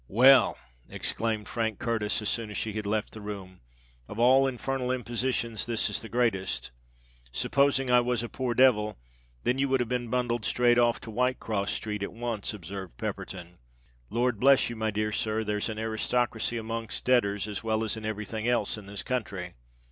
"Well," 0.07 0.57
exclaimed 0.89 1.47
Frank 1.47 1.77
Curtis, 1.77 2.23
as 2.23 2.29
soon 2.29 2.49
as 2.49 2.57
she 2.57 2.73
had 2.73 2.87
left 2.87 3.11
the 3.11 3.21
room, 3.21 3.61
"of 4.07 4.17
all 4.17 4.47
infernal 4.47 4.91
impositions 4.91 5.67
this 5.67 5.91
is 5.91 5.99
the 6.01 6.09
greatest! 6.09 6.71
Supposing 7.31 7.91
I 7.91 7.99
was 7.99 8.23
a 8.23 8.27
poor 8.27 8.55
devil——" 8.55 8.97
"Then 9.43 9.59
you 9.59 9.69
would 9.69 9.79
have 9.79 9.89
been 9.89 10.09
bundled 10.09 10.43
straight 10.43 10.79
off 10.79 10.99
to 11.01 11.11
Whitecross 11.11 11.69
Street 11.69 12.01
at 12.01 12.13
once," 12.13 12.51
observed 12.51 12.97
Pepperton. 12.97 13.59
"Lord 14.09 14.39
bless 14.39 14.71
you, 14.71 14.75
my 14.75 14.89
dear 14.89 15.11
sir—there's 15.11 15.69
an 15.69 15.77
aristocracy 15.77 16.57
amongst 16.57 17.05
debtors 17.05 17.47
as 17.47 17.63
well 17.63 17.83
as 17.83 17.95
in 17.95 18.03
every 18.03 18.25
thing 18.25 18.47
else 18.47 18.79
in 18.79 18.87
this 18.87 19.03
country." 19.03 19.53